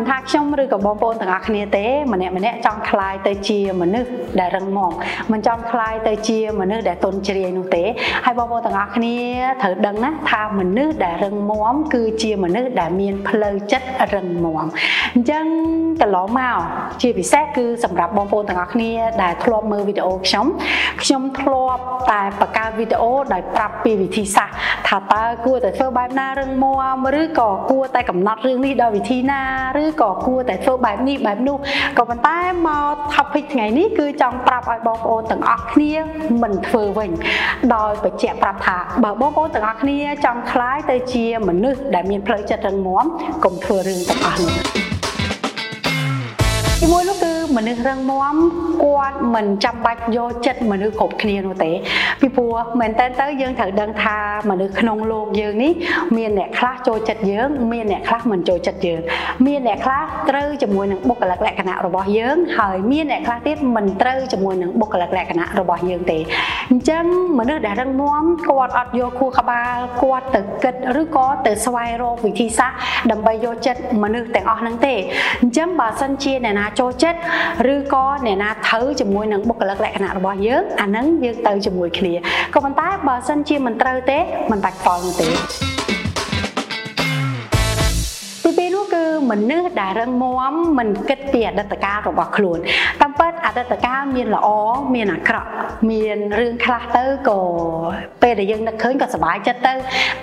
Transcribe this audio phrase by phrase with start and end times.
[0.00, 4.10] នថាខ្ញុំឬក៏បងប្អូនទាំងអស់គ្នាទេម្នាក់ម្នាក់ចង់คลายទៅជាមនុស្ស
[4.40, 4.92] ដែលរឹងមាំ
[5.32, 7.84] មិនចង់คลายទៅជាមនុស្សដែលទន់ជ្រាយនោះទេ
[8.24, 9.16] ហើយបងប្អូនទាំងអស់គ្នា
[9.62, 14.66] ត្រូវដឹងណាថាមនុស្សដែលរឹងមាំគឺជាមនុស្សដែលមានផ្លូវចិត្តរឹងមាំ
[15.14, 15.44] អញ្ចឹង
[16.02, 16.58] កន្លងមក
[17.00, 20.46] ជាពិសេសគឺសម្រាប់បងប្អូនទាំងអស់គ្នាដែលធ្លាប់មើលវីដេអូខ្ញុំ
[21.02, 24.56] ខ្ញុំធ្លាប់តែបង្កើតវីដេអូដោយប្រាប់ពីវិធីសាស្ត្រ
[24.88, 29.40] ថាតើគួរតែធ្វើបែបណារឹងមាំឬក៏គួរតែកំណត់រឿងនេះដោយវិធីណា
[29.82, 31.56] ឬ ក៏គួរតែធ្វើបែបនេះបែបនោះ
[31.98, 35.92] ក៏ប៉ុន្តែមក topic ថ្ងៃនេះគឺចង់ប្រាប់ឲ្យបងប្អូនទាំងអស់គ្នា
[36.42, 37.10] មិនធ្វើវិញ
[37.74, 43.06] ដោយបញ្ជាក់ប្រាប់ថាបើបងប្អូនទាំងអស់គ្នាចង់คล้ายទៅជាមនុស្សដែលមានផ្លូវចិត្តរឹងមាំ
[43.44, 44.52] កុំធ្វើរឿងទាំងអស់នោះ
[46.80, 48.36] ទីមួយនោះគឺ ឺ មនុស្សរឹងមាំ
[48.82, 51.70] គាត់មិនចាំបាច់យកចិត្តមនុស្សគ្រប់គ្នានោះទេ
[52.20, 54.18] ពីព្រោះមែនតើទៅយើងត្រូវដឹងថា
[54.50, 55.72] មនុស្សក្នុងโลกយើងនេះ
[56.16, 59.00] មានអ្នកខ្លះចូលចិត្តយើងមានអ្នកខ្លះមិនចូលចិត្តយើង
[59.46, 66.18] មានអ្នកខ្លះត្រូវជាមួយនឹងបុគ្គលិកលក្ខណៈរបស់យើងហើយមានអ្នកខ្លះទៀតមិនត្រូវជាមួយនឹងបុគ្គលិកលក្ខណៈរបស់យើងទេ
[66.70, 67.04] អញ្ចឹង
[67.38, 72.78] មនុស្សដែលរឹងមាំគាត់អត់យកខួរក្បាលគាត់ទៅគិតឬក៏ទៅស្វែងរកវិធីសាស្ត្រ
[73.10, 74.94] ដើម្បីយកចិត្តមនុស្សទាំងអស់ហ្នឹងទេ
[75.42, 77.18] អញ្ចឹងបើសិនជាអ្នកណាចូលចិត្ត
[77.73, 82.13] ឬក៏អ្នកណាត្រូវជាមួយនឹងបុគ្គលិកលក្ខណៈរបស់យើងអាហ្នឹងយើងទៅជាមួយគ្នា
[82.53, 84.19] ក៏ប៉ុន្តែបើសិនជាមិនត្រូវទេ
[84.51, 85.70] មិនបាច់ខ្វល់នោះទេ
[89.31, 92.59] មនុស្សដែលរឹងមាំមិនគិតពីអតីតកាលរបស់ខ្លួន
[93.01, 94.47] តាមពិតអតីតកាលមានល្អ
[94.95, 95.49] មានអាក្រក់
[95.89, 97.41] មានរឿងខ្លះទៅក៏
[98.21, 99.73] ពេលដែលយើងនឹកឃើញក៏សប្បាយចិត្តទៅ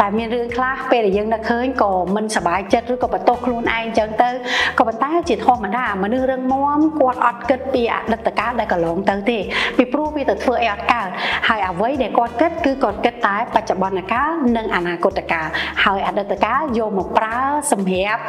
[0.00, 4.30] តែមានរឿងខ្លះពេលដែលយើងនឹកឃើញក៏មិនសប្បាយចិត្តឬក៏បន្ទោសខ្លួនឯងចឹងទៅ
[4.78, 9.38] ក៏ប៉ុន្តែជាធម្មតាមនុស្សរឹងមាំគាត់អត់គិតពីអតីតកាលដែលកន្លងទៅទេ
[9.76, 11.08] ពីព្រោះវាទៅធ្វើអីអត់កើត
[11.48, 15.46] ហើយអ្វីដែលគាត់គិតគឺគាត់គិតតែបច្ចុប្បន្នកាលនិងអនាគតកាល
[15.84, 17.38] ហើយអតីតកាលយកមកប្រើ
[17.72, 18.20] សម្រាប់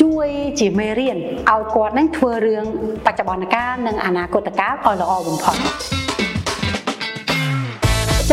[0.00, 0.28] ជួយ
[0.60, 1.16] ជាមេរៀន
[1.50, 2.64] ឲ្យគាត់នឹងធ្វើរឿង
[3.06, 5.56] បច្ចុប្បន្នកាលនិងអនាគតកាលឲ្យល្អបំផុត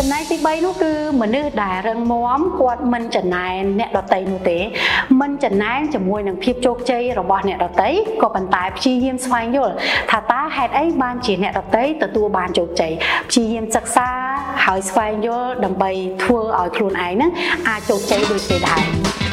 [0.06, 0.92] ំណែកទី3នោះគឺ
[1.22, 4.58] មនុស្សដែលរឹងមាំគាត់មិនចំណែនអ្នកដតីនោះទេ
[5.20, 7.90] មិនចំណែនជាមួយនឹងភាពជោគជ័យរបស់អ្នកដតី
[8.22, 9.74] ក៏ប៉ុន្តែព្យាយាមស្វែងយល់
[10.10, 12.92] ថាតើហេតុអីបានជាអ្នកដតីទទួលបានជោគជ័យ
[13.28, 14.08] ព្យាយាមសិក្សា
[14.64, 15.90] ហើយស្វែងយល់ដើម្បី
[16.22, 17.30] ធ្វើឲ្យខ្លួនឯងហ្នឹង
[17.68, 19.25] អាចជោគជ័យដូចគេដែរ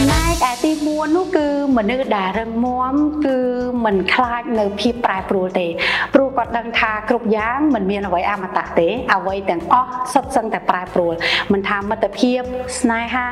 [0.00, 2.94] ចំណែកឯទី4នោះគឺមនុស្សដែលរឹងមាំ
[3.26, 3.38] គឺ
[3.84, 5.66] មិនខ្លាចនៅភាពប្រែប្រួលទេ
[6.14, 11.14] ព្រោះគាត់ដឹងថាគ្រប់យ៉ាងមិនមានអ្វីអមតៈទេអ្វីទាំងអស់សុទ្ធសឹងតែប្រែប្រួល
[11.52, 12.40] មិនថាមិត្តភាព
[12.80, 13.26] ស្នេហា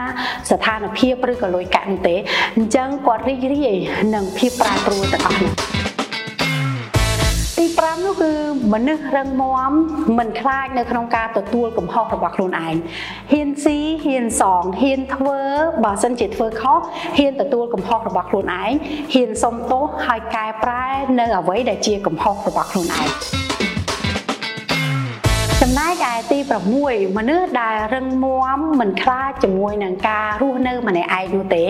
[0.50, 2.16] ស្ថានភាពឬក៏លុយកាក់នោះទេ
[2.56, 3.76] អញ្ចឹងគាត់រីករាយ
[4.14, 5.65] នឹងភាពប្រែប្រួលទាំងអស់នោះ
[7.84, 8.32] 5នោះគឺ
[8.72, 9.72] មនុស្សរឹងមាំ
[10.18, 12.74] មិនខ្លាចនៅក្នុងការទទួលកំហុសរបស់ខ្លួនឯង
[13.32, 15.40] ហ៊ានស៊ីហ៊ានសងហ៊ានធ្វើ
[15.84, 16.80] បើសិនជាធ្វើខុស
[17.18, 18.72] ហ៊ានទទួលកំហុសរបស់ខ្លួនឯង
[19.14, 20.86] ហ៊ានសុំទោសហើយកែប្រែ
[21.18, 23.45] នៅអ្វីដែលជាកំហុសរបស់ខ្លួនឯង
[25.76, 26.38] ចំណែកឯទី
[26.78, 31.64] 6មនុស្សដែលរឹងមាំមិនខ្លាចជាមួយនឹងការរស់នៅម្នាក់ឯងនោះទេ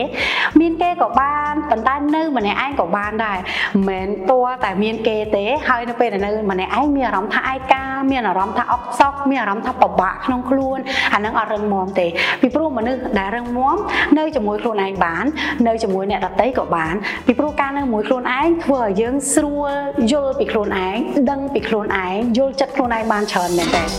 [0.61, 10.79] មានគេក៏បានប៉ុន្តែនៅម្នាក់ឯងក៏បានដែរមិនមែនតួតែមានគេទេហើយនៅពេលដែលនៅម្នាក់ឯងមានអារម្មណ៍ថាឯកាមានអារម្មណ៍ថាអុកសោកមានអារម្មណ៍ថាពិបាកក្នុងខ្លួន
[11.15, 12.07] អានឹងអត់រឹងមាំទេ
[12.41, 13.77] ពីព្រោះមនុស្សដែលរឹងមាំ
[14.19, 15.25] នៅជាមួយខ្លួនឯងបាន
[15.67, 16.95] នៅជាមួយអ្នកដតីក៏បាន
[17.27, 19.71] ពីព្រោះការនៅជាមួយខ្លួនឯងធ្វើឲ្យយើងស្រួល
[20.13, 20.97] យល់ពីខ្លួនឯង
[21.31, 23.96] ដឹងពីខ្លួនឯងយល់ចិត្តខ្លួនឯងបានច្រើនមែនទែ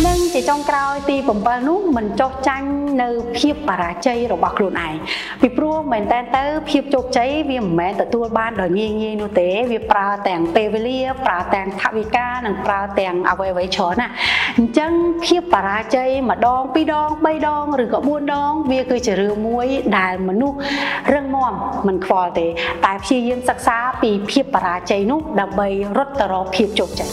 [0.00, 2.68] ននិងជាចុងក្រោយទី7នោះមិនចោះចាញ់
[3.02, 4.94] នៅភាពបរាជ័យរបស់ខ្លួនឯង
[5.40, 14.08] ពីព្រោះមែនតើទៅភាពជោគជ័យវាមិនមែនទទួលបានដោយងាយងាយនោះទេវាប្រើទាំងពេលវេលាប្រើទាំងថវិកានិងប្រើទាំងអ្វីអ្វីច្រើនណា
[14.58, 14.92] អញ្ចឹង
[15.24, 19.66] ភាពបរាជ័យម្ដងពីរដង3ដងឬក៏4ដង វាគឺជារឿងមួយ
[19.98, 20.58] ដែលមនុស្ស
[21.14, 21.52] រឹងមាំ
[21.86, 22.46] មិនខ្វល់ទេ
[22.84, 27.12] តែព្យាយាមសិក្សាពីភាពបរាជ័យនោះដើម្បីរត់ទៅរកភាពជោគជ័យ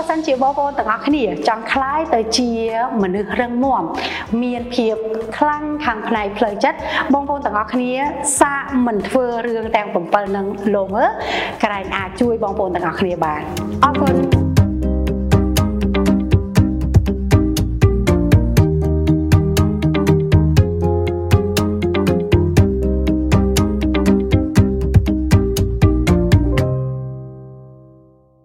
[0.00, 2.50] ើសិនជាបងប្អូនទាំងអស់គ្នាចង់คล้ายទៅជា
[3.02, 3.84] មនុស្សរឹងមាំ
[4.42, 4.94] មានភាព
[5.38, 6.78] ខ្លាំងខាងផ្នែកផ្លូវចិត្ត
[7.14, 7.92] បងប្អូនទាំងអស់គ្នា
[8.40, 11.04] សាកមិនធ្វើរឿងទាំង7នឹងលោមើ
[11.64, 13.40] ក្រែងអាចជួយបងប្អូនទាំងអស់គ្នាបាន
[13.84, 14.49] អរគុណ